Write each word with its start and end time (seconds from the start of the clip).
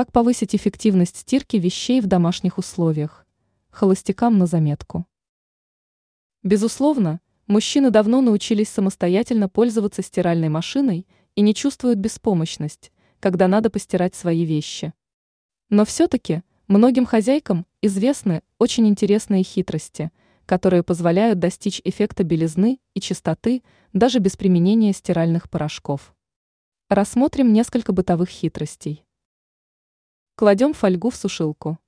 Как 0.00 0.12
повысить 0.12 0.54
эффективность 0.54 1.18
стирки 1.18 1.58
вещей 1.58 2.00
в 2.00 2.06
домашних 2.06 2.56
условиях? 2.56 3.26
Холостякам 3.68 4.38
на 4.38 4.46
заметку. 4.46 5.04
Безусловно, 6.42 7.20
мужчины 7.46 7.90
давно 7.90 8.22
научились 8.22 8.70
самостоятельно 8.70 9.50
пользоваться 9.50 10.00
стиральной 10.00 10.48
машиной 10.48 11.06
и 11.34 11.42
не 11.42 11.54
чувствуют 11.54 11.98
беспомощность, 11.98 12.92
когда 13.20 13.46
надо 13.46 13.68
постирать 13.68 14.14
свои 14.14 14.46
вещи. 14.46 14.94
Но 15.68 15.84
все-таки 15.84 16.44
многим 16.66 17.04
хозяйкам 17.04 17.66
известны 17.82 18.42
очень 18.56 18.88
интересные 18.88 19.42
хитрости, 19.42 20.12
которые 20.46 20.82
позволяют 20.82 21.40
достичь 21.40 21.82
эффекта 21.84 22.24
белизны 22.24 22.80
и 22.94 23.02
чистоты 23.02 23.62
даже 23.92 24.18
без 24.18 24.34
применения 24.34 24.94
стиральных 24.94 25.50
порошков. 25.50 26.14
Рассмотрим 26.88 27.52
несколько 27.52 27.92
бытовых 27.92 28.30
хитростей. 28.30 29.04
Кладем 30.40 30.72
фольгу 30.72 31.10
в 31.10 31.16
сушилку. 31.16 31.78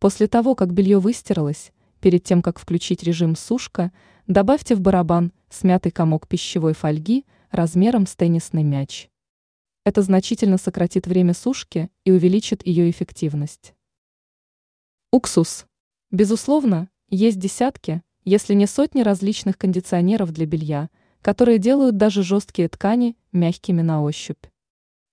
После 0.00 0.26
того, 0.26 0.56
как 0.56 0.72
белье 0.72 0.98
выстиралось, 0.98 1.70
перед 2.00 2.24
тем, 2.24 2.42
как 2.42 2.58
включить 2.58 3.04
режим 3.04 3.36
сушка, 3.36 3.92
добавьте 4.26 4.74
в 4.74 4.80
барабан 4.80 5.32
смятый 5.48 5.92
комок 5.92 6.26
пищевой 6.26 6.72
фольги 6.72 7.24
размером 7.52 8.08
с 8.08 8.16
теннисный 8.16 8.64
мяч. 8.64 9.08
Это 9.84 10.02
значительно 10.02 10.58
сократит 10.58 11.06
время 11.06 11.34
сушки 11.34 11.88
и 12.04 12.10
увеличит 12.10 12.66
ее 12.66 12.90
эффективность. 12.90 13.74
Уксус. 15.12 15.66
Безусловно, 16.10 16.88
есть 17.10 17.38
десятки, 17.38 18.02
если 18.24 18.54
не 18.54 18.66
сотни 18.66 19.02
различных 19.02 19.56
кондиционеров 19.56 20.32
для 20.32 20.46
белья, 20.46 20.90
которые 21.22 21.58
делают 21.58 21.96
даже 21.96 22.24
жесткие 22.24 22.68
ткани 22.68 23.16
мягкими 23.30 23.82
на 23.82 24.02
ощупь. 24.02 24.49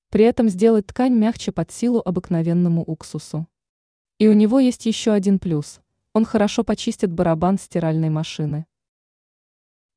При 0.10 0.24
этом 0.24 0.48
сделать 0.48 0.88
ткань 0.88 1.14
мягче 1.14 1.52
под 1.52 1.72
силу 1.72 2.02
обыкновенному 2.04 2.82
уксусу. 2.82 3.48
И 4.20 4.28
у 4.28 4.34
него 4.34 4.60
есть 4.60 4.86
еще 4.86 5.12
один 5.12 5.38
плюс. 5.38 5.82
Он 6.14 6.24
хорошо 6.24 6.64
почистит 6.64 7.12
барабан 7.12 7.60
стиральной 7.60 8.10
машины. 8.10 8.66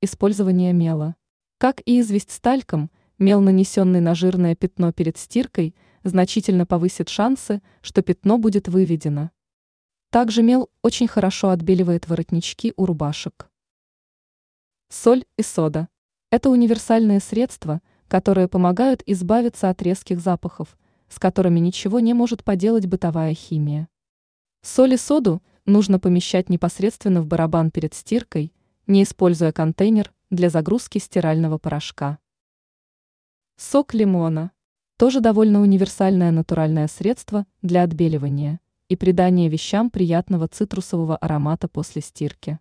Использование 0.03 0.73
мела. 0.73 1.17
Как 1.59 1.81
и 1.87 2.01
известь 2.01 2.31
с 2.31 2.41
тальком, 2.41 2.91
мел, 3.19 3.41
нанесенный 3.41 4.01
на 4.01 4.15
жирное 4.15 4.57
пятно 4.57 4.93
перед 4.93 5.17
стиркой, 5.17 5.75
значительно 6.03 6.67
повысит 6.67 7.09
шансы, 7.09 7.63
что 7.81 8.03
пятно 8.03 8.39
будет 8.39 8.67
выведено. 8.67 9.31
Также 10.11 10.43
мел 10.43 10.71
очень 10.83 11.07
хорошо 11.07 11.51
отбеливает 11.51 12.09
воротнички 12.09 12.73
у 12.77 12.85
рубашек. 12.85 13.49
Соль 14.89 15.25
и 15.37 15.43
сода. 15.43 15.89
Это 16.31 16.51
универсальные 16.51 17.21
средства, 17.21 17.81
которые 18.11 18.49
помогают 18.49 19.05
избавиться 19.07 19.71
от 19.71 19.81
резких 19.83 20.19
запахов, 20.19 20.77
с 21.09 21.21
которыми 21.21 21.61
ничего 21.61 22.01
не 22.01 22.13
может 22.13 22.43
поделать 22.43 22.87
бытовая 22.87 23.35
химия. 23.35 23.89
Соль 24.63 24.95
и 24.95 24.97
соду 24.97 25.41
нужно 25.65 26.01
помещать 26.01 26.49
непосредственно 26.49 27.23
в 27.23 27.27
барабан 27.27 27.71
перед 27.71 27.95
стиркой, 27.95 28.53
не 28.89 29.05
используя 29.05 29.53
контейнер 29.53 30.13
для 30.29 30.51
загрузки 30.51 30.99
стирального 30.99 31.57
порошка. 31.57 32.19
Сок 33.57 33.95
лимона– 33.95 34.51
тоже 34.97 35.21
довольно 35.21 35.61
универсальное 35.61 36.33
натуральное 36.33 36.89
средство 36.89 37.47
для 37.63 37.85
отбеливания 37.85 38.59
и 38.89 38.97
придания 38.97 39.49
вещам 39.49 39.89
приятного 39.89 40.49
цитрусового 40.49 41.17
аромата 41.17 41.69
после 41.69 42.03
стирки. 42.03 42.59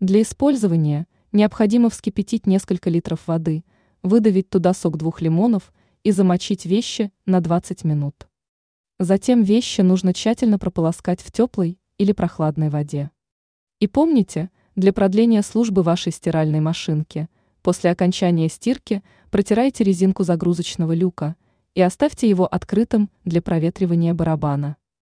Для 0.00 0.22
использования 0.22 1.06
необходимо 1.30 1.90
вскипятить 1.90 2.46
несколько 2.46 2.88
литров 2.88 3.26
воды– 3.26 3.66
выдавить 4.02 4.50
туда 4.50 4.74
сок 4.74 4.96
двух 4.96 5.20
лимонов 5.20 5.72
и 6.04 6.10
замочить 6.10 6.66
вещи 6.66 7.12
на 7.26 7.40
20 7.40 7.84
минут. 7.84 8.28
Затем 8.98 9.42
вещи 9.42 9.80
нужно 9.80 10.14
тщательно 10.14 10.58
прополоскать 10.58 11.20
в 11.20 11.32
теплой 11.32 11.78
или 11.98 12.12
прохладной 12.12 12.68
воде. 12.68 13.10
И 13.80 13.86
помните, 13.86 14.50
для 14.76 14.92
продления 14.92 15.42
службы 15.42 15.82
вашей 15.82 16.12
стиральной 16.12 16.60
машинки, 16.60 17.28
после 17.62 17.90
окончания 17.90 18.48
стирки 18.48 19.02
протирайте 19.30 19.84
резинку 19.84 20.24
загрузочного 20.24 20.92
люка 20.94 21.36
и 21.74 21.82
оставьте 21.82 22.28
его 22.28 22.46
открытым 22.46 23.10
для 23.24 23.42
проветривания 23.42 24.14
барабана. 24.14 24.76